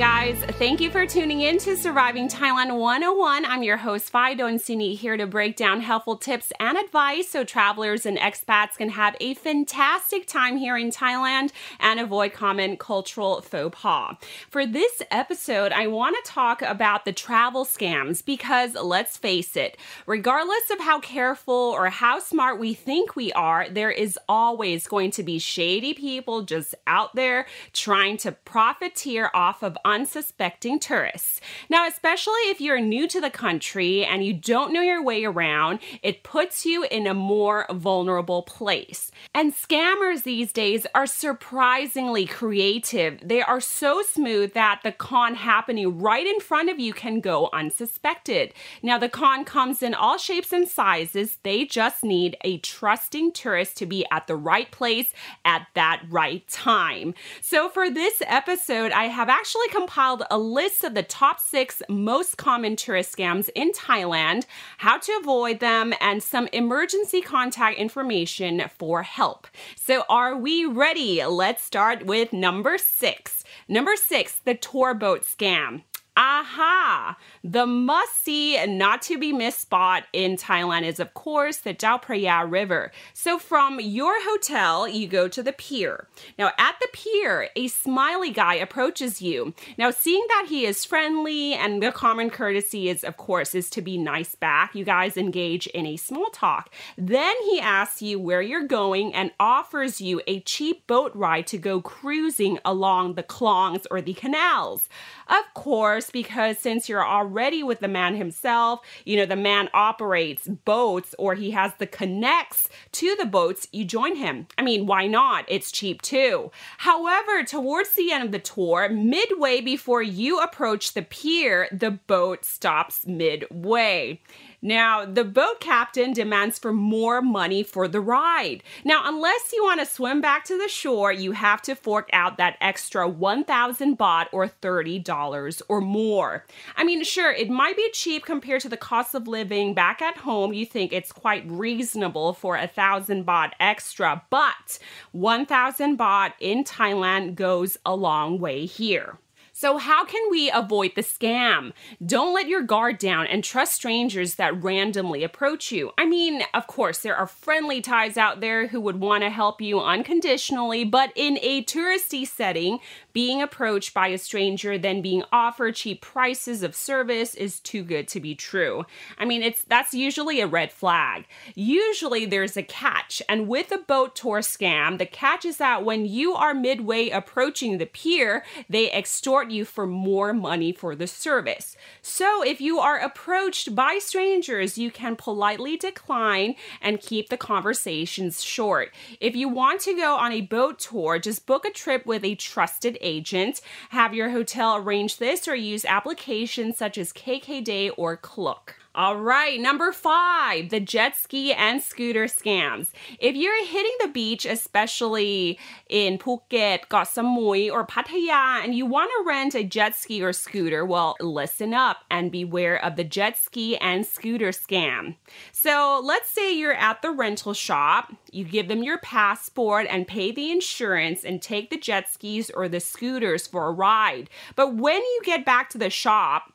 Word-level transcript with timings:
Guys. 0.00 0.38
Thank 0.52 0.80
you 0.80 0.90
for 0.90 1.04
tuning 1.04 1.42
in 1.42 1.58
to 1.58 1.76
Surviving 1.76 2.26
Thailand 2.26 2.74
101. 2.74 3.44
I'm 3.44 3.62
your 3.62 3.76
host, 3.76 4.08
Fido 4.08 4.48
Sini, 4.48 4.96
here 4.96 5.18
to 5.18 5.26
break 5.26 5.56
down 5.56 5.82
helpful 5.82 6.16
tips 6.16 6.54
and 6.58 6.78
advice 6.78 7.28
so 7.28 7.44
travelers 7.44 8.06
and 8.06 8.16
expats 8.16 8.78
can 8.78 8.88
have 8.88 9.14
a 9.20 9.34
fantastic 9.34 10.26
time 10.26 10.56
here 10.56 10.78
in 10.78 10.88
Thailand 10.90 11.50
and 11.78 12.00
avoid 12.00 12.32
common 12.32 12.78
cultural 12.78 13.42
faux 13.42 13.78
pas. 13.78 14.16
For 14.48 14.64
this 14.64 15.02
episode, 15.10 15.70
I 15.70 15.86
want 15.86 16.16
to 16.16 16.32
talk 16.32 16.62
about 16.62 17.04
the 17.04 17.12
travel 17.12 17.66
scams 17.66 18.24
because 18.24 18.76
let's 18.76 19.18
face 19.18 19.54
it, 19.54 19.76
regardless 20.06 20.70
of 20.70 20.80
how 20.80 21.00
careful 21.00 21.52
or 21.52 21.90
how 21.90 22.20
smart 22.20 22.58
we 22.58 22.72
think 22.72 23.16
we 23.16 23.34
are, 23.34 23.68
there 23.68 23.90
is 23.90 24.18
always 24.30 24.86
going 24.86 25.10
to 25.10 25.22
be 25.22 25.38
shady 25.38 25.92
people 25.92 26.40
just 26.40 26.74
out 26.86 27.14
there 27.14 27.44
trying 27.74 28.16
to 28.16 28.32
profiteer 28.32 29.30
off 29.34 29.62
of 29.62 29.76
unsuspecting 29.90 30.78
tourists. 30.78 31.40
Now, 31.68 31.86
especially 31.86 32.40
if 32.46 32.60
you're 32.60 32.80
new 32.80 33.08
to 33.08 33.20
the 33.20 33.30
country 33.30 34.04
and 34.04 34.24
you 34.24 34.32
don't 34.32 34.72
know 34.72 34.80
your 34.80 35.02
way 35.02 35.24
around, 35.24 35.80
it 36.02 36.22
puts 36.22 36.64
you 36.64 36.84
in 36.84 37.06
a 37.06 37.14
more 37.14 37.66
vulnerable 37.70 38.42
place. 38.42 39.10
And 39.34 39.54
scammers 39.54 40.22
these 40.22 40.52
days 40.52 40.86
are 40.94 41.06
surprisingly 41.06 42.26
creative. 42.26 43.20
They 43.22 43.42
are 43.42 43.60
so 43.60 44.02
smooth 44.02 44.54
that 44.54 44.80
the 44.82 44.92
con 44.92 45.34
happening 45.34 45.98
right 45.98 46.26
in 46.26 46.40
front 46.40 46.70
of 46.70 46.78
you 46.78 46.92
can 46.92 47.20
go 47.20 47.48
unsuspected. 47.52 48.54
Now, 48.82 48.98
the 48.98 49.08
con 49.08 49.44
comes 49.44 49.82
in 49.82 49.94
all 49.94 50.18
shapes 50.18 50.52
and 50.52 50.68
sizes. 50.68 51.38
They 51.42 51.64
just 51.64 52.04
need 52.04 52.36
a 52.42 52.58
trusting 52.58 53.32
tourist 53.32 53.76
to 53.78 53.86
be 53.86 54.06
at 54.10 54.26
the 54.26 54.36
right 54.36 54.70
place 54.70 55.12
at 55.44 55.66
that 55.74 56.02
right 56.08 56.46
time. 56.48 57.14
So, 57.40 57.68
for 57.68 57.90
this 57.90 58.22
episode, 58.26 58.92
I 58.92 59.04
have 59.04 59.28
actually 59.28 59.68
compiled 59.80 60.22
a 60.30 60.36
list 60.36 60.84
of 60.84 60.92
the 60.92 61.02
top 61.02 61.40
six 61.40 61.80
most 61.88 62.36
common 62.36 62.76
tourist 62.76 63.16
scams 63.16 63.48
in 63.54 63.72
Thailand, 63.72 64.44
how 64.76 64.98
to 64.98 65.18
avoid 65.18 65.60
them, 65.60 65.94
and 66.02 66.22
some 66.22 66.48
emergency 66.52 67.22
contact 67.22 67.78
information 67.78 68.62
for 68.78 69.02
help. 69.02 69.46
So, 69.76 70.04
are 70.10 70.36
we 70.36 70.66
ready? 70.66 71.24
Let's 71.24 71.64
start 71.64 72.04
with 72.04 72.30
number 72.30 72.76
six. 72.76 73.42
Number 73.68 73.96
six, 73.96 74.38
the 74.44 74.54
tour 74.54 74.92
boat 74.92 75.22
scam. 75.22 75.84
Aha! 76.16 77.16
The 77.44 77.66
must 77.66 78.22
see 78.22 78.56
and 78.56 78.76
not 78.76 79.00
to 79.02 79.18
be 79.18 79.32
missed 79.32 79.60
spot 79.60 80.04
in 80.12 80.36
Thailand 80.36 80.82
is, 80.82 80.98
of 81.00 81.14
course, 81.14 81.58
the 81.58 81.72
Chao 81.72 81.98
Phraya 81.98 82.50
River. 82.50 82.90
So, 83.14 83.38
from 83.38 83.80
your 83.80 84.14
hotel, 84.22 84.88
you 84.88 85.06
go 85.06 85.28
to 85.28 85.42
the 85.42 85.52
pier. 85.52 86.08
Now, 86.38 86.50
at 86.58 86.76
the 86.80 86.88
pier, 86.92 87.48
a 87.54 87.68
smiley 87.68 88.30
guy 88.30 88.54
approaches 88.54 89.22
you. 89.22 89.54
Now, 89.78 89.90
seeing 89.90 90.24
that 90.28 90.46
he 90.48 90.66
is 90.66 90.84
friendly 90.84 91.54
and 91.54 91.82
the 91.82 91.92
common 91.92 92.30
courtesy 92.30 92.88
is, 92.88 93.04
of 93.04 93.16
course, 93.16 93.54
is 93.54 93.70
to 93.70 93.82
be 93.82 93.96
nice 93.96 94.34
back, 94.34 94.74
you 94.74 94.84
guys 94.84 95.16
engage 95.16 95.66
in 95.68 95.86
a 95.86 95.96
small 95.96 96.30
talk. 96.30 96.70
Then 96.98 97.34
he 97.44 97.60
asks 97.60 98.02
you 98.02 98.18
where 98.18 98.42
you're 98.42 98.66
going 98.66 99.14
and 99.14 99.30
offers 99.38 100.00
you 100.00 100.20
a 100.26 100.40
cheap 100.40 100.86
boat 100.86 101.12
ride 101.14 101.46
to 101.48 101.58
go 101.58 101.80
cruising 101.80 102.58
along 102.64 103.14
the 103.14 103.22
klongs 103.22 103.86
or 103.90 104.00
the 104.00 104.14
canals. 104.14 104.88
Of 105.30 105.54
course, 105.54 106.10
because 106.10 106.58
since 106.58 106.88
you're 106.88 107.06
already 107.06 107.62
with 107.62 107.78
the 107.78 107.86
man 107.86 108.16
himself, 108.16 108.80
you 109.04 109.16
know, 109.16 109.26
the 109.26 109.36
man 109.36 109.68
operates 109.72 110.48
boats 110.48 111.14
or 111.20 111.36
he 111.36 111.52
has 111.52 111.72
the 111.78 111.86
connects 111.86 112.68
to 112.92 113.14
the 113.14 113.26
boats, 113.26 113.68
you 113.72 113.84
join 113.84 114.16
him. 114.16 114.48
I 114.58 114.62
mean, 114.62 114.86
why 114.86 115.06
not? 115.06 115.44
It's 115.46 115.70
cheap 115.70 116.02
too. 116.02 116.50
However, 116.78 117.44
towards 117.44 117.94
the 117.94 118.10
end 118.10 118.24
of 118.24 118.32
the 118.32 118.40
tour, 118.40 118.88
midway 118.88 119.60
before 119.60 120.02
you 120.02 120.40
approach 120.40 120.94
the 120.94 121.02
pier, 121.02 121.68
the 121.70 121.92
boat 121.92 122.44
stops 122.44 123.06
midway. 123.06 124.20
Now, 124.62 125.06
the 125.06 125.24
boat 125.24 125.60
captain 125.60 126.12
demands 126.12 126.58
for 126.58 126.72
more 126.72 127.22
money 127.22 127.62
for 127.62 127.88
the 127.88 128.00
ride. 128.00 128.62
Now, 128.84 129.02
unless 129.04 129.52
you 129.52 129.64
want 129.64 129.80
to 129.80 129.86
swim 129.86 130.20
back 130.20 130.44
to 130.44 130.58
the 130.58 130.68
shore, 130.68 131.12
you 131.12 131.32
have 131.32 131.62
to 131.62 131.74
fork 131.74 132.10
out 132.12 132.36
that 132.36 132.58
extra 132.60 133.08
1,000 133.08 133.96
baht 133.98 134.26
or 134.32 134.48
$30 134.48 135.62
or 135.68 135.80
more. 135.80 136.44
I 136.76 136.84
mean, 136.84 137.02
sure, 137.04 137.32
it 137.32 137.48
might 137.48 137.76
be 137.76 137.90
cheap 137.92 138.24
compared 138.26 138.60
to 138.62 138.68
the 138.68 138.76
cost 138.76 139.14
of 139.14 139.26
living 139.26 139.72
back 139.72 140.02
at 140.02 140.18
home. 140.18 140.52
You 140.52 140.66
think 140.66 140.92
it's 140.92 141.12
quite 141.12 141.50
reasonable 141.50 142.34
for 142.34 142.56
a 142.56 142.66
thousand 142.66 143.26
baht 143.26 143.52
extra, 143.60 144.22
but 144.28 144.78
1,000 145.12 145.98
baht 145.98 146.32
in 146.38 146.64
Thailand 146.64 147.34
goes 147.34 147.78
a 147.86 147.94
long 147.94 148.38
way 148.38 148.66
here. 148.66 149.18
So, 149.60 149.76
how 149.76 150.06
can 150.06 150.22
we 150.30 150.50
avoid 150.50 150.92
the 150.94 151.02
scam? 151.02 151.74
Don't 152.02 152.32
let 152.32 152.48
your 152.48 152.62
guard 152.62 152.96
down 152.96 153.26
and 153.26 153.44
trust 153.44 153.74
strangers 153.74 154.36
that 154.36 154.64
randomly 154.64 155.22
approach 155.22 155.70
you. 155.70 155.92
I 155.98 156.06
mean, 156.06 156.44
of 156.54 156.66
course, 156.66 157.00
there 157.00 157.14
are 157.14 157.26
friendly 157.26 157.82
Thais 157.82 158.16
out 158.16 158.40
there 158.40 158.68
who 158.68 158.80
would 158.80 159.00
want 159.00 159.22
to 159.22 159.28
help 159.28 159.60
you 159.60 159.78
unconditionally, 159.78 160.84
but 160.84 161.12
in 161.14 161.38
a 161.42 161.62
touristy 161.64 162.26
setting, 162.26 162.78
being 163.12 163.42
approached 163.42 163.92
by 163.92 164.08
a 164.08 164.16
stranger 164.16 164.78
then 164.78 165.02
being 165.02 165.24
offered 165.30 165.74
cheap 165.74 166.00
prices 166.00 166.62
of 166.62 166.74
service 166.74 167.34
is 167.34 167.60
too 167.60 167.82
good 167.82 168.08
to 168.08 168.20
be 168.20 168.34
true. 168.34 168.86
I 169.18 169.26
mean, 169.26 169.42
it's 169.42 169.62
that's 169.64 169.92
usually 169.92 170.40
a 170.40 170.46
red 170.46 170.72
flag. 170.72 171.26
Usually 171.54 172.24
there's 172.24 172.56
a 172.56 172.62
catch, 172.62 173.20
and 173.28 173.46
with 173.46 173.72
a 173.72 173.78
boat 173.78 174.16
tour 174.16 174.40
scam, 174.40 174.96
the 174.96 175.04
catch 175.04 175.44
is 175.44 175.58
that 175.58 175.84
when 175.84 176.06
you 176.06 176.32
are 176.32 176.54
midway 176.54 177.10
approaching 177.10 177.76
the 177.76 177.84
pier, 177.84 178.42
they 178.70 178.90
extort 178.90 179.49
you 179.50 179.64
for 179.64 179.86
more 179.86 180.32
money 180.32 180.72
for 180.72 180.94
the 180.94 181.06
service. 181.06 181.76
So 182.02 182.42
if 182.42 182.60
you 182.60 182.78
are 182.78 182.98
approached 182.98 183.74
by 183.74 183.98
strangers, 184.00 184.78
you 184.78 184.90
can 184.90 185.16
politely 185.16 185.76
decline 185.76 186.54
and 186.80 187.00
keep 187.00 187.28
the 187.28 187.36
conversations 187.36 188.42
short. 188.42 188.92
If 189.20 189.36
you 189.36 189.48
want 189.48 189.80
to 189.82 189.94
go 189.94 190.16
on 190.16 190.32
a 190.32 190.40
boat 190.40 190.78
tour, 190.78 191.18
just 191.18 191.46
book 191.46 191.64
a 191.64 191.70
trip 191.70 192.06
with 192.06 192.24
a 192.24 192.34
trusted 192.34 192.98
agent. 193.00 193.60
Have 193.90 194.14
your 194.14 194.30
hotel 194.30 194.76
arrange 194.76 195.18
this 195.18 195.46
or 195.48 195.54
use 195.54 195.84
applications 195.84 196.76
such 196.76 196.96
as 196.98 197.12
KKday 197.12 197.90
or 197.96 198.16
Klook. 198.16 198.76
All 198.92 199.18
right, 199.18 199.60
number 199.60 199.92
five, 199.92 200.70
the 200.70 200.80
jet 200.80 201.16
ski 201.16 201.52
and 201.52 201.80
scooter 201.80 202.24
scams. 202.24 202.88
If 203.20 203.36
you're 203.36 203.64
hitting 203.64 203.94
the 204.00 204.08
beach, 204.08 204.44
especially 204.44 205.60
in 205.88 206.18
Phuket, 206.18 206.88
Koh 206.88 207.02
Samui, 207.02 207.70
or 207.70 207.86
Pattaya, 207.86 208.64
and 208.64 208.74
you 208.74 208.86
want 208.86 209.12
to 209.12 209.24
rent 209.24 209.54
a 209.54 209.62
jet 209.62 209.94
ski 209.94 210.20
or 210.20 210.32
scooter, 210.32 210.84
well, 210.84 211.14
listen 211.20 211.72
up 211.72 211.98
and 212.10 212.32
beware 212.32 212.84
of 212.84 212.96
the 212.96 213.04
jet 213.04 213.38
ski 213.38 213.76
and 213.76 214.04
scooter 214.04 214.48
scam. 214.48 215.14
So 215.52 216.00
let's 216.02 216.28
say 216.28 216.52
you're 216.52 216.74
at 216.74 217.00
the 217.00 217.12
rental 217.12 217.54
shop, 217.54 218.12
you 218.32 218.42
give 218.42 218.66
them 218.66 218.82
your 218.82 218.98
passport 218.98 219.86
and 219.88 220.04
pay 220.04 220.32
the 220.32 220.50
insurance 220.50 221.22
and 221.22 221.40
take 221.40 221.70
the 221.70 221.78
jet 221.78 222.10
skis 222.10 222.50
or 222.50 222.68
the 222.68 222.80
scooters 222.80 223.46
for 223.46 223.68
a 223.68 223.72
ride. 223.72 224.28
But 224.56 224.74
when 224.74 225.00
you 225.00 225.20
get 225.24 225.44
back 225.44 225.70
to 225.70 225.78
the 225.78 225.90
shop, 225.90 226.52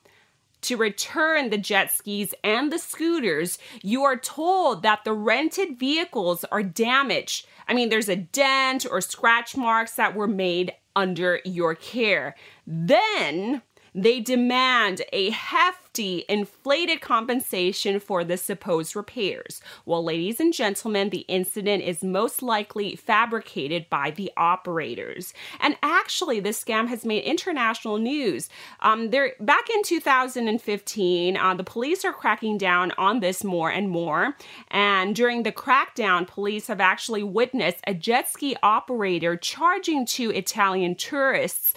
to 0.61 0.77
return 0.77 1.49
the 1.49 1.57
jet 1.57 1.91
skis 1.91 2.33
and 2.43 2.71
the 2.71 2.79
scooters, 2.79 3.59
you 3.81 4.03
are 4.03 4.17
told 4.17 4.81
that 4.83 5.03
the 5.03 5.13
rented 5.13 5.77
vehicles 5.77 6.43
are 6.45 6.63
damaged. 6.63 7.47
I 7.67 7.73
mean, 7.73 7.89
there's 7.89 8.09
a 8.09 8.15
dent 8.15 8.85
or 8.89 9.01
scratch 9.01 9.55
marks 9.55 9.95
that 9.95 10.15
were 10.15 10.27
made 10.27 10.73
under 10.95 11.41
your 11.45 11.75
care. 11.75 12.35
Then 12.65 13.61
they 13.93 14.19
demand 14.19 15.01
a 15.13 15.29
hefty, 15.29 15.84
inflated 15.99 17.01
compensation 17.01 17.99
for 17.99 18.23
the 18.23 18.37
supposed 18.37 18.95
repairs. 18.95 19.61
Well, 19.85 20.03
ladies 20.03 20.39
and 20.39 20.53
gentlemen, 20.53 21.09
the 21.09 21.25
incident 21.27 21.83
is 21.83 22.03
most 22.03 22.41
likely 22.41 22.95
fabricated 22.95 23.89
by 23.89 24.11
the 24.11 24.31
operators. 24.37 25.33
And 25.59 25.77
actually, 25.81 26.39
this 26.39 26.63
scam 26.63 26.87
has 26.87 27.05
made 27.05 27.23
international 27.23 27.97
news. 27.97 28.49
Um, 28.81 29.09
there, 29.09 29.33
back 29.39 29.69
in 29.69 29.83
2015, 29.83 31.37
uh, 31.37 31.53
the 31.53 31.63
police 31.63 32.05
are 32.05 32.13
cracking 32.13 32.57
down 32.57 32.91
on 32.97 33.19
this 33.19 33.43
more 33.43 33.69
and 33.69 33.89
more. 33.89 34.35
And 34.69 35.15
during 35.15 35.43
the 35.43 35.51
crackdown, 35.51 36.27
police 36.27 36.67
have 36.67 36.81
actually 36.81 37.23
witnessed 37.23 37.79
a 37.87 37.93
jet 37.93 38.29
ski 38.29 38.55
operator 38.61 39.37
charging 39.37 40.05
two 40.05 40.31
Italian 40.31 40.95
tourists 40.95 41.73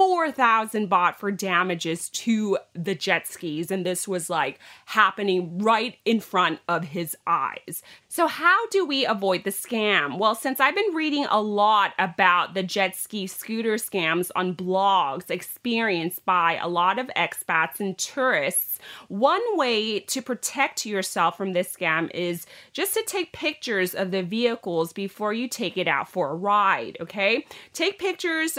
4,000 0.00 0.88
baht 0.88 1.16
for 1.16 1.30
damages 1.30 2.08
to 2.08 2.56
the 2.72 2.94
jet 2.94 3.28
skis. 3.28 3.70
And 3.70 3.84
this 3.84 4.08
was 4.08 4.30
like 4.30 4.58
happening 4.86 5.58
right 5.58 5.98
in 6.06 6.20
front 6.20 6.60
of 6.66 6.84
his 6.84 7.14
eyes. 7.26 7.82
So, 8.08 8.26
how 8.26 8.66
do 8.68 8.86
we 8.86 9.04
avoid 9.04 9.44
the 9.44 9.50
scam? 9.50 10.16
Well, 10.18 10.34
since 10.34 10.58
I've 10.58 10.74
been 10.74 10.94
reading 10.94 11.26
a 11.28 11.42
lot 11.42 11.92
about 11.98 12.54
the 12.54 12.62
jet 12.62 12.96
ski 12.96 13.26
scooter 13.26 13.74
scams 13.74 14.30
on 14.34 14.54
blogs 14.54 15.30
experienced 15.30 16.24
by 16.24 16.56
a 16.56 16.66
lot 16.66 16.98
of 16.98 17.08
expats 17.08 17.78
and 17.78 17.98
tourists, 17.98 18.78
one 19.08 19.42
way 19.58 20.00
to 20.00 20.22
protect 20.22 20.86
yourself 20.86 21.36
from 21.36 21.52
this 21.52 21.76
scam 21.76 22.10
is 22.14 22.46
just 22.72 22.94
to 22.94 23.02
take 23.02 23.34
pictures 23.34 23.94
of 23.94 24.12
the 24.12 24.22
vehicles 24.22 24.94
before 24.94 25.34
you 25.34 25.46
take 25.46 25.76
it 25.76 25.86
out 25.86 26.08
for 26.08 26.30
a 26.30 26.34
ride, 26.34 26.96
okay? 27.02 27.44
Take 27.74 27.98
pictures 27.98 28.58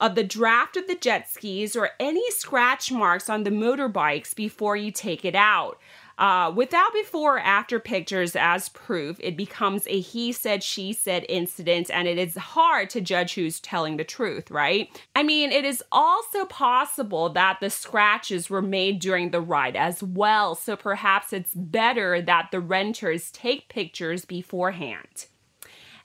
of 0.00 0.14
the 0.14 0.24
draft 0.24 0.76
of 0.76 0.86
the 0.86 0.94
jet 0.94 1.30
skis 1.30 1.74
or 1.74 1.90
any 1.98 2.30
scratch 2.30 2.92
marks 2.92 3.28
on 3.28 3.42
the 3.42 3.50
motorbikes 3.50 4.34
before 4.34 4.76
you 4.76 4.90
take 4.90 5.24
it 5.24 5.34
out. 5.34 5.78
Uh, 6.18 6.52
without 6.54 6.92
before 6.92 7.36
or 7.36 7.40
after 7.40 7.78
pictures 7.78 8.34
as 8.34 8.68
proof, 8.70 9.20
it 9.20 9.36
becomes 9.36 9.86
a 9.86 10.00
he 10.00 10.32
said, 10.32 10.64
she 10.64 10.92
said 10.92 11.24
incident, 11.28 11.88
and 11.92 12.08
it 12.08 12.18
is 12.18 12.36
hard 12.36 12.90
to 12.90 13.00
judge 13.00 13.34
who's 13.34 13.60
telling 13.60 13.96
the 13.96 14.04
truth, 14.04 14.50
right? 14.50 14.90
I 15.14 15.22
mean, 15.22 15.52
it 15.52 15.64
is 15.64 15.82
also 15.92 16.44
possible 16.44 17.28
that 17.30 17.58
the 17.60 17.70
scratches 17.70 18.50
were 18.50 18.62
made 18.62 18.98
during 18.98 19.30
the 19.30 19.40
ride 19.40 19.76
as 19.76 20.02
well, 20.02 20.56
so 20.56 20.74
perhaps 20.74 21.32
it's 21.32 21.54
better 21.54 22.20
that 22.20 22.48
the 22.50 22.60
renters 22.60 23.30
take 23.30 23.68
pictures 23.68 24.24
beforehand. 24.24 25.26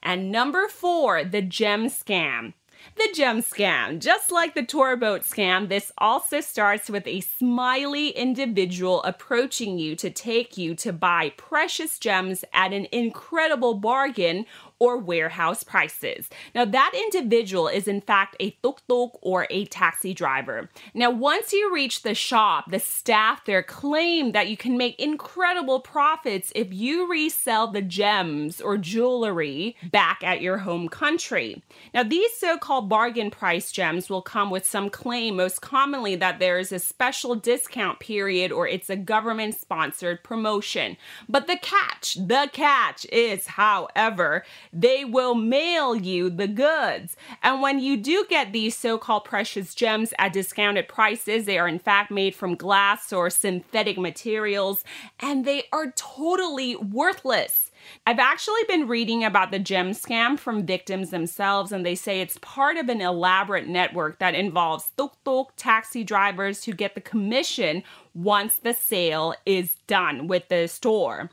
And 0.04 0.31
number 0.31 0.68
four, 0.68 1.24
the 1.24 1.42
gem 1.42 1.88
scam. 1.88 2.54
The 2.95 3.09
gem 3.13 3.41
scam. 3.41 4.00
Just 4.00 4.31
like 4.31 4.53
the 4.53 4.63
tour 4.63 4.95
boat 4.95 5.21
scam, 5.21 5.69
this 5.69 5.91
also 5.97 6.41
starts 6.41 6.89
with 6.89 7.07
a 7.07 7.21
smiley 7.21 8.09
individual 8.09 9.01
approaching 9.03 9.77
you 9.77 9.95
to 9.95 10.09
take 10.09 10.57
you 10.57 10.75
to 10.75 10.94
buy 10.94 11.33
precious 11.38 11.97
gems 11.97 12.45
at 12.53 12.74
an 12.74 12.88
incredible 12.91 13.74
bargain 13.74 14.45
or 14.83 14.97
warehouse 14.97 15.63
prices. 15.63 16.30
Now, 16.53 16.65
that 16.65 16.91
individual 16.94 17.69
is 17.69 17.88
in 17.88 18.01
fact 18.01 18.35
a 18.41 18.50
tuk 18.62 18.85
tuk 18.89 19.18
or 19.21 19.47
a 19.50 19.63
taxi 19.68 20.13
driver. 20.13 20.69
Now, 20.94 21.09
once 21.09 21.53
you 21.53 21.74
reach 21.74 22.01
the 22.01 22.13
shop, 22.13 22.69
the 22.69 22.80
staff 22.80 23.45
there 23.45 23.63
claim 23.63 24.33
that 24.33 24.50
you 24.50 24.57
can 24.57 24.77
make 24.77 25.00
incredible 25.00 25.80
profits 25.80 26.51
if 26.53 26.74
you 26.74 27.09
resell 27.09 27.68
the 27.68 27.81
gems 27.81 28.59
or 28.59 28.77
jewelry 28.77 29.77
back 29.89 30.21
at 30.21 30.41
your 30.41 30.57
home 30.57 30.89
country. 30.89 31.63
Now, 31.94 32.03
these 32.03 32.33
so 32.35 32.57
called 32.57 32.89
bargain 32.89 33.31
price 33.31 33.71
gems 33.71 34.09
will 34.09 34.21
come 34.21 34.50
with 34.50 34.65
some 34.65 34.89
claim, 34.89 35.38
most 35.38 35.62
commonly 35.62 36.18
that 36.18 36.39
there 36.39 36.59
is 36.59 36.74
a 36.74 36.80
special 36.80 37.35
discount 37.35 38.01
period 38.01 38.51
or 38.51 38.68
it's 38.68 38.89
a 38.89 38.97
government 38.97 39.56
sponsored 39.56 40.25
promotion. 40.25 40.97
But 41.30 41.47
the 41.47 41.56
catch, 41.56 42.15
the 42.15 42.50
catch 42.51 43.06
is, 43.06 43.47
however, 43.47 44.44
they 44.74 45.06
will 45.06 45.36
mail 45.36 45.96
you 45.96 46.30
the 46.30 46.48
goods. 46.48 47.16
And 47.44 47.62
when 47.62 47.80
you 47.80 47.96
do 47.96 48.25
get 48.30 48.52
these 48.52 48.75
so 48.75 48.98
called 48.98 49.24
precious 49.24 49.75
gems 49.75 50.14
at 50.18 50.34
discounted 50.34 50.88
prices, 50.88 51.46
they 51.46 51.60
are 51.60 51.68
in 51.68 51.80
fact 51.80 52.10
made 52.12 52.34
from 52.34 52.56
glass 52.56 53.14
or 53.14 53.30
synthetic 53.30 53.98
materials, 53.98 54.84
and 55.20 55.46
they 55.46 55.66
are 55.72 55.92
totally 55.96 56.75
worthless. 56.75 57.70
I've 58.08 58.20
actually 58.20 58.64
been 58.68 58.88
reading 58.88 59.24
about 59.24 59.52
the 59.52 59.60
gem 59.60 59.92
scam 59.92 60.40
from 60.40 60.66
victims 60.66 61.10
themselves, 61.10 61.72
and 61.72 61.86
they 61.86 61.96
say 61.96 62.22
it's 62.22 62.38
part 62.42 62.78
of 62.78 62.90
an 62.90 63.02
elaborate 63.02 63.68
network 63.68 64.19
that 64.19 64.36
involves 64.36 64.92
tuk 64.98 65.22
tuk 65.24 65.54
taxi 65.58 66.04
drivers 66.04 66.64
who 66.64 66.74
get 66.74 66.96
the 66.96 67.02
commission 67.02 67.84
once 68.14 68.58
the 68.58 68.74
sale 68.74 69.36
is 69.46 69.76
done 69.88 70.28
with 70.28 70.48
the 70.48 70.68
store. 70.68 71.30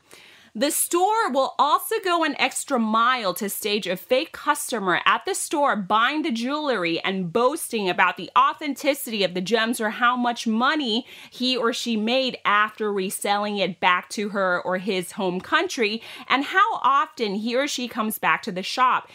The 0.53 0.71
store 0.71 1.31
will 1.31 1.55
also 1.57 1.95
go 2.03 2.25
an 2.25 2.35
extra 2.37 2.77
mile 2.77 3.33
to 3.35 3.49
stage 3.49 3.87
a 3.87 3.95
fake 3.95 4.33
customer 4.33 4.99
at 5.05 5.23
the 5.23 5.33
store 5.33 5.77
buying 5.77 6.23
the 6.23 6.31
jewelry 6.31 6.99
and 6.99 7.31
boasting 7.31 7.87
about 7.87 8.17
the 8.17 8.29
authenticity 8.37 9.23
of 9.23 9.33
the 9.33 9.39
gems 9.39 9.79
or 9.79 9.91
how 9.91 10.17
much 10.17 10.45
money 10.45 11.05
he 11.29 11.55
or 11.55 11.71
she 11.71 11.95
made 11.95 12.37
after 12.43 12.91
reselling 12.91 13.59
it 13.59 13.79
back 13.79 14.09
to 14.09 14.29
her 14.29 14.61
or 14.61 14.77
his 14.77 15.13
home 15.13 15.39
country 15.39 16.01
and 16.27 16.43
how 16.43 16.75
often 16.83 17.35
he 17.35 17.55
or 17.55 17.65
she 17.65 17.87
comes 17.87 18.19
back 18.19 18.41
to 18.41 18.51
the 18.51 18.61
shop 18.61 19.07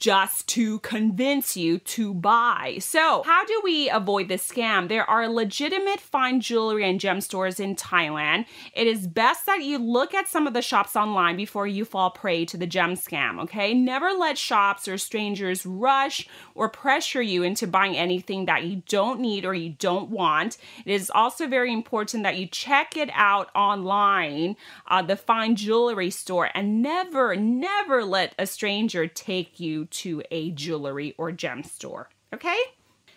just 0.00 0.48
to 0.48 0.78
convince 0.78 1.58
you 1.58 1.78
to 1.78 2.14
buy. 2.14 2.78
So, 2.80 3.22
how 3.22 3.44
do 3.44 3.60
we 3.62 3.90
avoid 3.90 4.28
this 4.28 4.48
scam? 4.48 4.88
There 4.88 5.08
are 5.08 5.28
legitimate 5.28 6.00
fine 6.00 6.40
jewelry 6.40 6.88
and 6.88 6.98
gem 6.98 7.20
stores 7.20 7.60
in 7.60 7.76
Thailand. 7.76 8.46
It 8.74 8.86
is 8.86 9.06
best 9.06 9.44
that 9.44 9.62
you 9.62 9.76
look 9.78 10.14
at 10.14 10.26
some 10.26 10.46
of 10.46 10.54
the 10.54 10.62
shops 10.62 10.96
online 10.96 11.36
before 11.36 11.66
you 11.66 11.84
fall 11.84 12.10
prey 12.10 12.46
to 12.46 12.56
the 12.56 12.66
gem 12.66 12.94
scam, 12.94 13.40
okay? 13.42 13.74
Never 13.74 14.10
let 14.12 14.38
shops 14.38 14.88
or 14.88 14.96
strangers 14.96 15.66
rush 15.66 16.26
or 16.54 16.70
pressure 16.70 17.22
you 17.22 17.42
into 17.42 17.66
buying 17.66 17.96
anything 17.96 18.46
that 18.46 18.64
you 18.64 18.82
don't 18.88 19.20
need 19.20 19.44
or 19.44 19.52
you 19.52 19.74
don't 19.78 20.08
want. 20.08 20.56
It 20.86 20.92
is 20.92 21.12
also 21.14 21.46
very 21.46 21.74
important 21.74 22.22
that 22.22 22.38
you 22.38 22.46
check 22.46 22.96
it 22.96 23.10
out 23.12 23.50
online, 23.54 24.56
uh, 24.88 25.02
the 25.02 25.16
fine 25.16 25.56
jewelry 25.56 26.10
store, 26.10 26.48
and 26.54 26.80
never, 26.80 27.36
never 27.36 28.02
let 28.02 28.34
a 28.38 28.46
stranger 28.46 29.06
take 29.06 29.60
you 29.60 29.88
to 29.90 30.22
a 30.30 30.50
jewelry 30.52 31.14
or 31.18 31.32
gem 31.32 31.62
store. 31.64 32.08
Okay? 32.32 32.58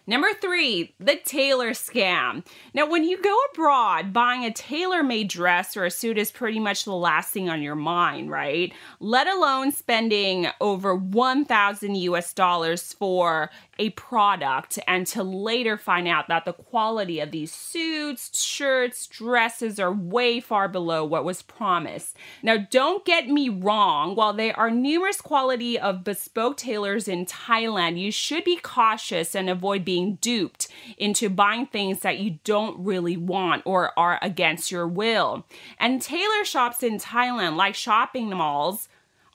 Number 0.06 0.28
three, 0.34 0.94
the 1.00 1.16
tailor 1.16 1.72
scam. 1.72 2.46
Now, 2.74 2.90
when 2.90 3.06
you 3.06 3.22
go 3.22 3.38
abroad, 3.52 4.12
buying 4.12 4.44
a 4.44 4.52
tailor 4.52 5.02
made 5.02 5.30
dress 5.30 5.78
or 5.78 5.86
a 5.86 5.92
suit 5.92 6.18
is 6.18 6.30
pretty 6.30 6.60
much 6.60 6.84
the 6.84 6.94
last 6.94 7.32
thing 7.32 7.50
on 7.50 7.62
your 7.62 7.76
mind, 7.76 8.30
right? 8.30 8.74
Let 9.00 9.28
alone 9.28 9.72
spending 9.72 10.48
over 10.60 10.94
1,000 10.94 11.96
US 11.96 12.34
dollars 12.34 12.92
for 12.92 13.50
a 13.80 13.90
product 13.92 14.78
and 14.88 15.08
to 15.08 15.24
later 15.24 15.78
find 15.78 16.08
out 16.08 16.28
that 16.28 16.46
the 16.46 16.54
quality 16.54 17.20
of 17.20 17.32
these 17.32 17.52
suits, 17.52 18.44
shirts, 18.44 19.08
dresses 19.08 19.80
are 19.80 19.92
way 19.92 20.40
far 20.40 20.68
below 20.68 21.04
what 21.04 21.24
was 21.24 21.42
promised. 21.42 22.16
Now, 22.44 22.58
don't 22.58 23.06
get 23.06 23.30
me 23.30 23.50
wrong, 23.50 24.16
while 24.16 24.34
there 24.34 24.58
are 24.60 24.70
numerous 24.70 25.22
quality 25.22 25.80
of 25.80 26.04
bespoke 26.04 26.58
tailors 26.58 27.08
in 27.08 27.26
Thailand, 27.26 27.98
you 27.98 28.12
should 28.12 28.44
be 28.44 28.58
cautious 28.58 29.34
and 29.34 29.50
avoid 29.50 29.86
being 29.86 29.93
duped 30.00 30.68
into 30.98 31.30
buying 31.30 31.66
things 31.66 32.00
that 32.00 32.20
you 32.20 32.40
don't 32.44 32.84
really 32.84 33.18
want 33.18 33.64
or 33.66 33.98
are 33.98 34.20
against 34.22 34.72
your 34.72 34.88
will. 34.88 35.46
And 35.80 36.02
tailor 36.02 36.46
shops 36.46 36.84
in 36.84 36.98
Thailand, 36.98 37.56
like 37.56 37.76
shopping 37.76 38.30
malls, 38.30 38.88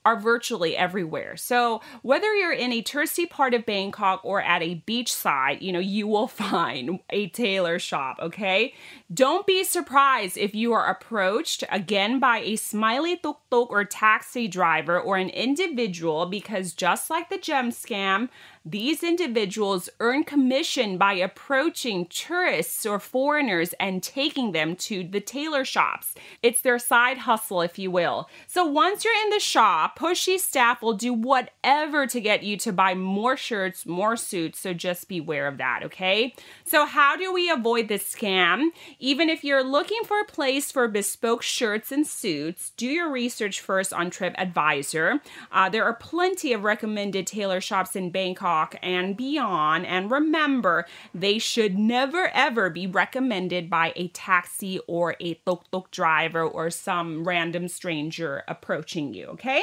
are 0.04 0.18
virtually 0.18 0.75
everywhere. 0.75 1.37
So 1.37 1.82
whether 2.00 2.35
you're 2.35 2.52
in 2.52 2.73
a 2.73 2.82
touristy 2.82 3.28
part 3.28 3.52
of 3.52 3.66
Bangkok 3.66 4.21
or 4.25 4.40
at 4.40 4.62
a 4.62 4.82
beachside, 4.87 5.61
you 5.61 5.71
know, 5.71 5.78
you 5.78 6.06
will 6.06 6.28
find 6.44 7.00
a 7.11 7.28
tailor 7.28 7.78
shop, 7.78 8.18
okay? 8.21 8.73
Don't 9.12 9.46
be 9.46 9.64
surprised 9.64 10.36
if 10.36 10.54
you 10.54 10.74
are 10.74 10.86
approached 10.86 11.64
again 11.70 12.20
by 12.20 12.40
a 12.40 12.56
smiley 12.56 13.16
tuk 13.16 13.40
tuk 13.50 13.70
or 13.70 13.82
taxi 13.82 14.46
driver 14.46 15.00
or 15.00 15.16
an 15.16 15.30
individual 15.30 16.26
because 16.26 16.74
just 16.74 17.08
like 17.08 17.30
the 17.30 17.38
gem 17.38 17.70
scam, 17.70 18.28
these 18.66 19.02
individuals 19.02 19.88
earn 19.98 20.24
commission 20.24 20.98
by 20.98 21.14
approaching 21.14 22.04
tourists 22.06 22.84
or 22.84 23.00
foreigners 23.00 23.72
and 23.80 24.02
taking 24.02 24.52
them 24.52 24.76
to 24.76 25.02
the 25.04 25.20
tailor 25.20 25.64
shops. 25.64 26.14
It's 26.42 26.60
their 26.60 26.78
side 26.78 27.18
hustle, 27.18 27.62
if 27.62 27.78
you 27.78 27.90
will. 27.90 28.28
So 28.46 28.66
once 28.66 29.06
you're 29.06 29.24
in 29.24 29.30
the 29.30 29.40
shop, 29.40 29.98
pushy 29.98 30.38
staff 30.38 30.82
will 30.82 30.92
do 30.92 31.14
whatever 31.14 32.06
to 32.06 32.20
get 32.20 32.42
you 32.42 32.58
to 32.58 32.72
buy 32.74 32.92
more 32.92 33.38
shirts, 33.38 33.86
more 33.86 34.16
suits. 34.16 34.60
So 34.60 34.74
just 34.74 35.08
beware 35.08 35.46
of 35.46 35.56
that, 35.56 35.82
okay? 35.84 36.34
So, 36.68 36.84
how 36.84 37.16
do 37.16 37.32
we 37.32 37.48
avoid 37.48 37.88
this 37.88 38.14
scam? 38.14 38.68
Even 38.98 39.30
if 39.30 39.42
you're 39.42 39.64
looking 39.64 40.02
for 40.04 40.20
a 40.20 40.26
place 40.26 40.70
for 40.70 40.87
bespoke 40.87 41.42
shirts 41.42 41.90
and 41.90 42.06
suits, 42.06 42.72
do 42.76 42.87
your 42.87 43.10
research 43.10 43.62
first 43.62 43.90
on 43.94 44.10
TripAdvisor. 44.10 45.20
Uh, 45.50 45.70
there 45.70 45.84
are 45.84 45.94
plenty 45.94 46.52
of 46.52 46.64
recommended 46.64 47.26
tailor 47.26 47.62
shops 47.62 47.96
in 47.96 48.10
Bangkok 48.10 48.76
and 48.82 49.16
beyond. 49.16 49.87
And 49.87 50.10
remember, 50.10 50.84
they 51.14 51.38
should 51.38 51.78
never 51.78 52.30
ever 52.34 52.68
be 52.68 52.87
recommended 52.87 53.70
by 53.70 53.94
a 53.96 54.08
taxi 54.08 54.78
or 54.87 55.16
a 55.20 55.40
tuk 55.46 55.70
tuk 55.70 55.90
driver 55.90 56.42
or 56.42 56.68
some 56.68 57.25
random 57.25 57.68
stranger 57.68 58.44
approaching 58.46 59.14
you, 59.14 59.25
okay? 59.28 59.62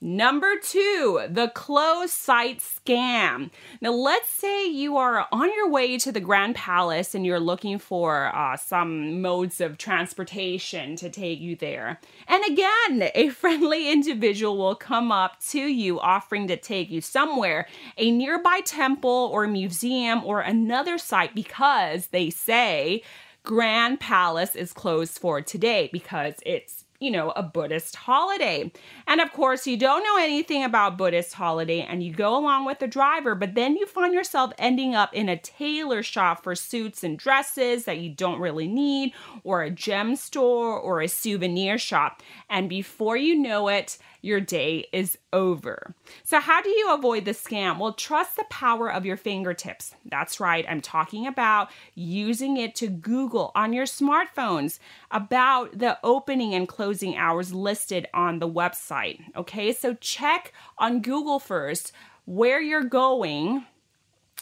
Number 0.00 0.54
two, 0.62 1.26
the 1.28 1.48
closed 1.48 2.12
site 2.12 2.60
scam. 2.60 3.50
Now, 3.80 3.90
let's 3.90 4.30
say 4.30 4.64
you 4.64 4.96
are 4.96 5.26
on 5.32 5.52
your 5.52 5.68
way 5.68 5.98
to 5.98 6.12
the 6.12 6.20
Grand 6.20 6.54
Palace 6.54 7.16
and 7.16 7.26
you're 7.26 7.40
looking 7.40 7.80
for 7.80 8.32
uh, 8.32 8.56
some 8.56 9.20
modes 9.20 9.60
of 9.60 9.76
transportation 9.76 10.94
to 10.96 11.10
take 11.10 11.40
you 11.40 11.56
there. 11.56 11.98
And 12.28 12.44
again, 12.44 13.10
a 13.16 13.28
friendly 13.30 13.90
individual 13.90 14.56
will 14.56 14.76
come 14.76 15.10
up 15.10 15.40
to 15.48 15.58
you 15.58 15.98
offering 15.98 16.46
to 16.46 16.56
take 16.56 16.90
you 16.90 17.00
somewhere, 17.00 17.66
a 17.96 18.12
nearby 18.12 18.60
temple 18.64 19.30
or 19.32 19.48
museum 19.48 20.22
or 20.24 20.40
another 20.40 20.98
site 20.98 21.34
because 21.34 22.08
they 22.08 22.30
say 22.30 23.02
Grand 23.42 23.98
Palace 23.98 24.54
is 24.54 24.72
closed 24.72 25.18
for 25.18 25.40
today 25.40 25.90
because 25.92 26.34
it's 26.46 26.84
you 27.00 27.10
know, 27.10 27.30
a 27.30 27.42
Buddhist 27.42 27.94
holiday. 27.94 28.72
And 29.06 29.20
of 29.20 29.32
course, 29.32 29.66
you 29.66 29.76
don't 29.76 30.02
know 30.02 30.22
anything 30.22 30.64
about 30.64 30.98
Buddhist 30.98 31.34
holiday 31.34 31.80
and 31.80 32.02
you 32.02 32.12
go 32.12 32.36
along 32.36 32.64
with 32.64 32.80
the 32.80 32.88
driver, 32.88 33.34
but 33.34 33.54
then 33.54 33.76
you 33.76 33.86
find 33.86 34.12
yourself 34.12 34.52
ending 34.58 34.94
up 34.94 35.14
in 35.14 35.28
a 35.28 35.36
tailor 35.36 36.02
shop 36.02 36.42
for 36.42 36.56
suits 36.56 37.04
and 37.04 37.16
dresses 37.16 37.84
that 37.84 37.98
you 37.98 38.10
don't 38.10 38.40
really 38.40 38.66
need, 38.66 39.12
or 39.44 39.62
a 39.62 39.70
gem 39.70 40.16
store 40.16 40.78
or 40.78 41.00
a 41.00 41.08
souvenir 41.08 41.78
shop. 41.78 42.22
And 42.50 42.68
before 42.68 43.16
you 43.16 43.36
know 43.36 43.68
it, 43.68 43.98
your 44.20 44.40
day 44.40 44.86
is 44.92 45.16
over. 45.32 45.94
So, 46.24 46.40
how 46.40 46.60
do 46.60 46.68
you 46.70 46.92
avoid 46.92 47.24
the 47.24 47.30
scam? 47.30 47.78
Well, 47.78 47.92
trust 47.92 48.34
the 48.34 48.44
power 48.50 48.92
of 48.92 49.06
your 49.06 49.16
fingertips. 49.16 49.94
That's 50.04 50.40
right, 50.40 50.66
I'm 50.68 50.80
talking 50.80 51.28
about 51.28 51.70
using 51.94 52.56
it 52.56 52.74
to 52.76 52.88
Google 52.88 53.52
on 53.54 53.72
your 53.72 53.84
smartphones 53.84 54.80
about 55.12 55.78
the 55.78 55.98
opening 56.02 56.52
and 56.52 56.66
closing 56.66 56.87
hours 57.16 57.52
listed 57.52 58.06
on 58.12 58.38
the 58.38 58.48
website. 58.48 59.20
Okay, 59.36 59.72
so 59.72 59.94
check 59.94 60.52
on 60.78 61.00
Google 61.00 61.38
first 61.38 61.92
where 62.24 62.60
you're 62.60 62.84
going 62.84 63.64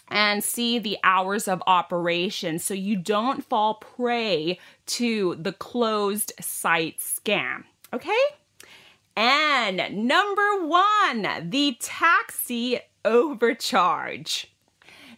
and 0.08 0.42
see 0.42 0.78
the 0.78 0.98
hours 1.02 1.48
of 1.48 1.62
operation 1.66 2.58
so 2.58 2.74
you 2.74 2.96
don't 2.96 3.44
fall 3.44 3.74
prey 3.74 4.58
to 4.86 5.36
the 5.36 5.52
closed 5.52 6.32
site 6.40 6.98
scam. 6.98 7.64
Okay? 7.92 8.12
And 9.16 10.06
number 10.06 10.66
one, 10.66 11.48
the 11.50 11.76
taxi 11.80 12.80
overcharge. 13.04 14.52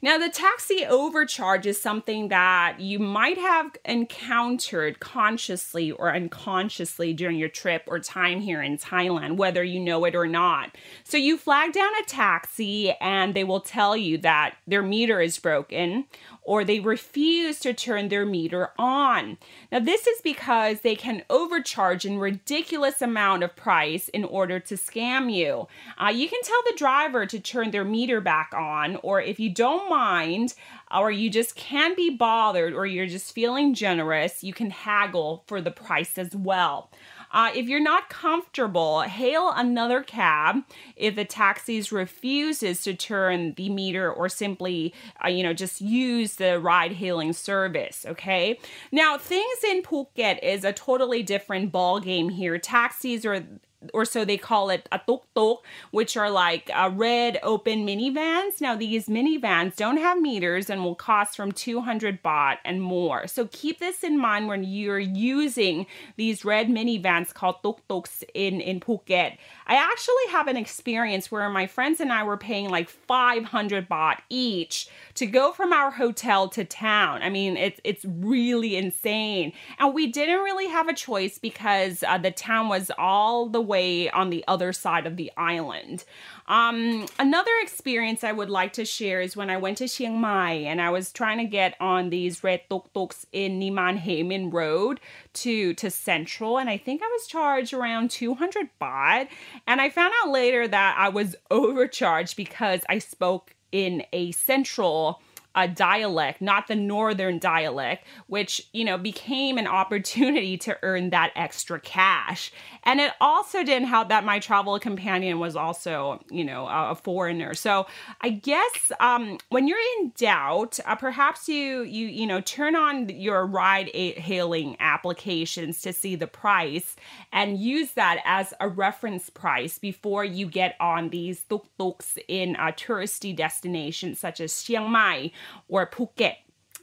Now, 0.01 0.17
the 0.17 0.29
taxi 0.29 0.87
overcharge 0.87 1.67
is 1.67 1.81
something 1.81 2.29
that 2.29 2.79
you 2.79 3.01
might 3.01 3.37
have 3.37 3.73
encountered 3.85 5.01
consciously 5.01 5.91
or 5.91 6.15
unconsciously 6.15 7.13
during 7.13 7.37
your 7.37 7.49
trip 7.49 7.83
or 7.89 7.99
time 7.99 8.41
here 8.41 8.63
in 8.63 8.79
Thailand, 8.79 9.37
whether 9.37 9.65
you 9.65 9.81
know 9.81 10.05
it 10.05 10.15
or 10.15 10.29
not. 10.29 10.77
So, 11.03 11.17
you 11.17 11.37
flag 11.37 11.73
down 11.73 11.91
a 12.01 12.05
taxi 12.07 12.93
and 13.01 13.35
they 13.35 13.43
will 13.43 13.61
tell 13.61 13.97
you 13.97 14.19
that 14.19 14.55
their 14.69 14.83
meter 14.83 15.21
is 15.21 15.39
broken 15.39 16.05
or 16.49 16.65
they 16.65 16.81
refuse 16.81 17.61
to 17.61 17.75
turn 17.75 18.09
their 18.09 18.25
meter 18.25 18.71
on. 18.79 19.37
Now, 19.71 19.81
this 19.81 20.07
is 20.07 20.23
because 20.23 20.81
they 20.81 20.97
can 20.97 21.23
overcharge 21.29 22.07
in 22.07 22.17
ridiculous 22.19 23.03
amount 23.03 23.43
of 23.43 23.55
price 23.55 24.09
in 24.09 24.25
order 24.25 24.59
to 24.61 24.75
scam 24.77 25.31
you. 25.31 25.69
Uh, 25.99 26.09
you 26.09 26.27
can 26.27 26.41
tell 26.43 26.63
the 26.65 26.77
driver 26.79 27.27
to 27.27 27.39
turn 27.39 27.71
their 27.71 27.85
meter 27.85 28.23
back 28.23 28.53
on, 28.57 28.97
or 29.03 29.21
if 29.21 29.39
you 29.39 29.51
don't 29.51 29.88
mind, 29.89 30.55
or 30.95 31.11
you 31.11 31.31
just 31.31 31.57
can't 31.57 31.97
be 31.97 32.11
bothered, 32.11 32.73
or 32.73 32.87
you're 32.87 33.07
just 33.07 33.35
feeling 33.35 33.75
generous, 33.75 34.45
you 34.45 34.53
can 34.53 34.71
haggle 34.71 35.45
for 35.47 35.61
the 35.61 35.71
price 35.71 36.19
as 36.19 36.35
well. 36.35 36.91
Uh, 37.31 37.51
if 37.55 37.69
you're 37.69 37.81
not 37.81 38.09
comfortable, 38.09 39.03
hail 39.03 39.53
another 39.55 40.03
cab 40.03 40.63
if 40.97 41.15
the 41.15 41.25
taxis 41.25 41.93
refuses 41.93 42.83
to 42.83 42.95
turn 42.95 43.53
the 43.55 43.69
meter 43.69 44.11
or 44.11 44.29
simply, 44.29 44.95
uh, 45.23 45.29
you 45.29 45.43
know, 45.43 45.53
just 45.53 45.81
use 45.81 46.37
the 46.37 46.59
ride 46.59 46.93
hailing 46.93 47.33
service. 47.33 48.07
Okay. 48.09 48.59
Now, 48.91 49.19
things 49.19 49.59
in 49.69 49.83
Phuket 49.83 50.43
is 50.43 50.65
a 50.65 50.73
totally 50.73 51.23
different 51.23 51.71
ball 51.71 52.01
game 52.01 52.31
here. 52.31 52.59
Taxis 52.59 53.27
are 53.27 53.45
or 53.95 54.05
so 54.05 54.25
they 54.25 54.37
call 54.37 54.71
it 54.71 54.89
a 54.91 55.01
tuk 55.07 55.23
tuk, 55.35 55.65
which 55.93 56.17
are 56.17 56.31
like 56.31 56.71
uh, 56.75 56.91
red 56.93 57.39
open 57.43 57.87
minivans. 57.87 58.61
Now, 58.61 58.75
these 58.75 59.07
minivans 59.07 59.77
don't 59.77 59.99
have 59.99 60.21
meters 60.21 60.69
and 60.69 60.85
will 60.85 60.95
cost 60.95 61.37
from 61.37 61.53
200 61.53 62.23
baht 62.23 62.59
and 62.65 62.83
more. 62.83 63.27
So 63.27 63.49
keep 63.53 63.79
this 63.79 64.03
in 64.03 64.19
mind 64.19 64.49
when 64.49 64.65
you're 64.65 64.99
using 64.99 65.87
these 66.17 66.45
red 66.45 66.69
minivans 66.69 67.33
called 67.33 67.63
tuk 67.63 67.87
tuks 67.89 68.25
in, 68.35 68.61
in 68.61 68.81
Phuket. 68.81 69.37
I 69.67 69.75
actually 69.75 70.33
have 70.33 70.49
an 70.49 70.57
experience 70.57 71.31
where 71.31 71.49
my 71.49 71.67
friends 71.67 72.01
and 72.01 72.13
I 72.13 72.25
were 72.25 72.37
paying 72.37 72.71
like 72.71 72.89
500 72.89 73.89
baht 73.89 74.19
each 74.29 74.89
to 75.15 75.27
go 75.27 75.53
from 75.53 75.73
our 75.73 75.91
hotel 75.91 76.49
to 76.49 76.65
town. 76.65 77.23
I 77.23 77.29
mean, 77.29 77.57
it's, 77.57 77.81
it's 77.85 78.05
really 78.05 78.77
insane. 78.77 79.53
And 79.79 79.95
we 79.95 80.09
didn't 80.09 80.41
really 80.41 80.69
have 80.69 80.89
a 80.89 80.95
choice 80.95 81.39
because 81.39 82.03
uh, 82.03 82.19
the 82.19 82.31
town 82.31 82.69
was 82.69 82.91
all 82.99 83.49
the 83.49 83.61
way 83.61 83.78
on 84.13 84.31
the 84.31 84.45
other 84.47 84.73
side 84.73 85.07
of 85.07 85.17
the 85.17 85.31
island. 85.37 86.05
Um, 86.47 87.07
another 87.19 87.51
experience 87.63 88.25
I 88.25 88.33
would 88.33 88.51
like 88.51 88.73
to 88.75 88.85
share 88.85 89.21
is 89.21 89.37
when 89.37 89.51
I 89.51 89.57
went 89.57 89.79
to 89.79 89.89
Chiang 89.89 90.21
Mai 90.21 90.53
and 90.53 90.81
I 90.81 90.91
was 90.91 91.13
trying 91.13 91.39
to 91.39 91.45
get 91.45 91.75
on 91.81 92.11
these 92.11 92.43
red 92.43 92.63
tuk 92.71 92.93
tuks 92.93 93.27
in 93.33 93.61
Niman 93.61 93.99
Haemin 93.99 94.51
Road 94.51 95.01
to 95.35 95.75
to 95.75 95.91
Central, 95.91 96.59
and 96.59 96.71
I 96.71 96.79
think 96.79 97.03
I 97.03 97.09
was 97.09 97.27
charged 97.27 97.73
around 97.73 98.11
200 98.11 98.69
baht. 98.81 99.29
And 99.67 99.81
I 99.81 99.91
found 99.91 100.15
out 100.23 100.31
later 100.31 100.67
that 100.69 100.97
I 100.99 101.09
was 101.09 101.37
overcharged 101.51 102.37
because 102.37 102.81
I 102.89 102.99
spoke 102.99 103.55
in 103.73 104.03
a 104.13 104.33
Central 104.33 105.21
a 105.59 105.67
dialect, 105.67 106.41
not 106.41 106.69
the 106.69 106.77
northern 106.77 107.41
dialect, 107.41 108.07
which, 108.29 108.69
you 108.73 108.85
know, 108.85 108.97
became 108.97 109.59
an 109.59 109.67
opportunity 109.67 110.57
to 110.57 110.79
earn 110.83 111.11
that 111.11 111.33
extra 111.35 111.81
cash. 111.81 112.53
And 112.85 113.01
it 113.01 113.13
also 113.21 113.65
didn't 113.65 113.89
help 113.89 114.09
that 114.09 114.25
my 114.25 114.39
travel 114.39 114.79
companion 114.79 115.41
was 115.41 115.57
also, 115.57 116.23
you 116.31 116.45
know, 116.45 116.67
a, 116.69 116.95
foreigner. 116.95 117.55
So 117.55 117.87
I 118.21 118.31
guess 118.31 118.93
um, 119.01 119.39
when 119.51 119.67
you're 119.67 119.79
in 119.99 120.13
doubt, 120.17 120.79
uh, 120.85 120.95
perhaps 120.95 121.49
you, 121.49 121.83
you, 121.83 122.07
you 122.07 122.27
know, 122.27 122.41
turn 122.41 122.77
on 122.77 123.09
your 123.09 123.45
ride 123.45 123.89
hailing 123.89 124.77
applications 124.79 125.81
to 125.83 125.93
see 125.93 126.15
the 126.15 126.27
price 126.27 126.97
and 127.33 127.59
use 127.59 127.93
that 127.93 128.21
as 128.25 128.55
a 128.61 128.69
reference 128.69 129.29
price 129.29 129.79
before 129.79 130.25
you 130.25 130.47
get 130.47 130.77
on 130.81 131.09
these 131.09 131.43
tuk-tuks 131.43 132.19
in 132.29 132.57
uh, 132.57 132.73
touristy 132.73 133.35
destinations 133.35 134.19
such 134.19 134.41
as 134.41 134.63
Chiang 134.63 134.91
Mai 134.91 135.31
or 135.69 135.87
Phuket. 135.87 136.35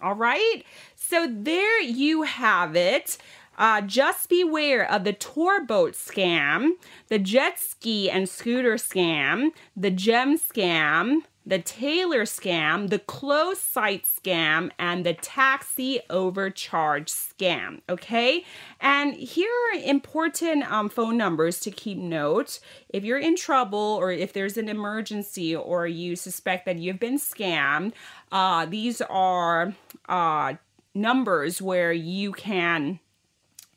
All 0.02 0.16
right. 0.16 0.64
So 0.96 1.28
there 1.32 1.82
you 1.82 2.24
have 2.24 2.76
it. 2.76 3.18
Uh, 3.58 3.82
just 3.82 4.28
beware 4.28 4.90
of 4.92 5.06
the 5.06 5.14
tour 5.14 5.66
boat 5.66 5.94
scam, 5.94 6.72
the 7.08 7.18
jet 7.20 7.58
ski 7.58 8.10
and 8.10 8.28
scooter 8.28 8.76
scam, 8.76 9.52
the 9.78 9.92
gem 9.92 10.38
scam, 10.38 11.22
the 11.46 11.60
tailor 11.60 12.24
scam, 12.24 12.90
the 12.90 13.00
close 13.00 13.60
site 13.60 14.06
scam, 14.06 14.72
and 14.80 15.06
the 15.06 15.14
taxi 15.14 16.00
overcharge 16.10 17.12
scam. 17.12 17.82
Okay, 17.88 18.44
and 18.80 19.14
here 19.14 19.52
are 19.74 19.80
important 19.84 20.70
um, 20.72 20.90
phone 20.90 21.18
numbers 21.18 21.60
to 21.62 21.72
keep 21.72 21.98
note. 21.98 22.60
If 22.90 23.04
you're 23.04 23.20
in 23.20 23.36
trouble, 23.36 23.98
or 24.00 24.12
if 24.12 24.34
there's 24.34 24.58
an 24.58 24.70
emergency, 24.70 25.56
or 25.56 25.88
you 25.88 26.16
suspect 26.16 26.66
that 26.66 26.78
you've 26.78 27.00
been 27.00 27.20
scammed, 27.20 27.94
uh, 28.32 28.66
these 28.66 29.02
are 29.02 29.74
uh, 30.10 30.54
numbers 30.94 31.62
where 31.62 31.94
you 31.94 32.32
can 32.32 33.00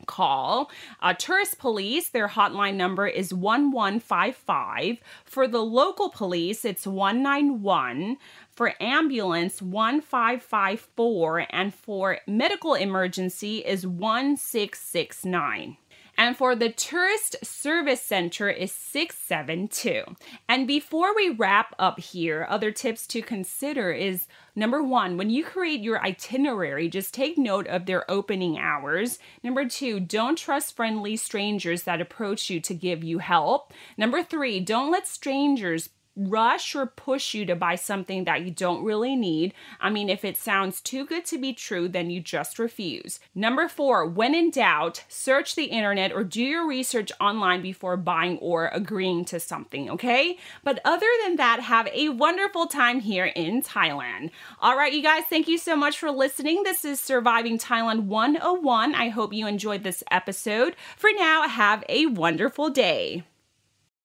call. 0.07 0.71
Uh, 1.01 1.15
tourist 1.15 1.59
police, 1.59 2.09
their 2.09 2.29
hotline 2.29 2.75
number 2.75 3.07
is 3.07 3.33
1155. 3.35 4.99
For 5.25 5.49
the 5.49 5.63
local 5.63 6.09
police, 6.11 6.65
it's 6.65 6.87
191. 6.87 8.17
For 8.51 8.75
ambulance, 8.81 9.61
1554. 9.63 11.47
And 11.51 11.75
for 11.75 12.19
medical 12.27 12.75
emergency 12.75 13.59
is 13.59 13.87
1669. 13.87 15.77
And 16.19 16.37
for 16.37 16.57
the 16.57 16.69
Tourist 16.69 17.37
Service 17.45 18.03
Center 18.03 18.51
is 18.51 18.73
672. 18.73 20.17
And 20.49 20.67
before 20.67 21.15
we 21.15 21.31
wrap 21.31 21.77
up 21.79 22.01
here, 22.01 22.45
other 22.51 22.73
tips 22.73 23.07
to 23.07 23.23
consider 23.23 23.93
is 23.93 24.27
number 24.57 24.83
one, 24.83 25.17
when 25.17 25.31
you 25.31 25.45
create 25.45 25.81
your 25.81 26.05
itinerary, 26.05 26.89
just 26.89 27.15
take 27.15 27.39
note 27.39 27.69
of 27.69 27.87
their 27.87 28.11
opening 28.11 28.59
hours. 28.59 29.21
Number 29.45 29.69
two, 29.69 30.01
don't 30.01 30.37
trust 30.37 30.75
friendly 30.75 31.15
strangers 31.15 31.85
that 31.85 32.01
approach 32.01 32.51
you 32.51 32.59
to 32.63 32.75
give 32.75 33.05
you 33.05 33.19
help. 33.19 33.73
Number 33.97 34.25
three, 34.25 34.59
don't 34.59 34.91
let 34.91 35.07
strangers 35.07 35.89
rush 36.19 36.75
or 36.75 36.87
push 36.87 37.35
you 37.35 37.47
to 37.47 37.55
buy 37.55 37.77
something 37.77 38.25
that 38.25 38.43
you 38.43 38.51
don't 38.51 38.85
really 38.85 39.15
need. 39.15 39.55
I 39.81 39.91
mean, 39.91 40.09
if 40.09 40.25
it 40.25 40.37
sounds 40.37 40.81
too 40.81 41.07
good 41.07 41.25
to 41.27 41.39
be 41.39 41.53
true, 41.53 41.89
then 41.89 42.11
you 42.11 42.21
just 42.21 42.59
refuse. 42.59 43.21
Number 43.35 43.69
four, 43.69 44.05
when 44.05 44.35
in 44.35 44.51
doubt, 44.51 45.05
search 45.09 45.55
the 45.55 45.67
internet 45.67 46.13
or 46.13 46.25
do 46.25 46.43
your 46.43 46.67
research 46.67 47.13
online 47.21 47.63
before 47.63 47.97
buying 47.97 48.39
or 48.39 48.69
agreeing 48.69 49.25
to 49.27 49.39
something, 49.39 49.89
okay? 49.91 50.39
But 50.65 50.81
other 50.85 51.07
than 51.25 51.37
that, 51.37 51.61
have 51.61 51.89
a 51.89 52.09
wonderful 52.09 52.67
time 52.67 53.01
here 53.01 53.27
in 53.27 53.63
Thailand. 53.63 54.31
All 54.61 54.77
right, 54.77 54.93
you 54.93 55.03
guys, 55.03 55.25
thank 55.31 55.47
you 55.49 55.59
so 55.59 55.77
much 55.77 55.99
for 55.99 56.11
listening. 56.11 56.65
This 56.65 56.85
is 56.85 56.99
Surviving 56.99 57.59
Thailand 57.59 58.05
101. 58.05 58.95
I 58.95 59.09
hope 59.09 59.33
you 59.33 59.47
enjoyed 59.47 59.85
this 59.85 60.03
episode. 60.11 60.75
For 60.97 61.11
now, 61.17 61.47
have 61.49 61.85
a 61.89 62.07
wonderful 62.07 62.71
day. 62.71 63.25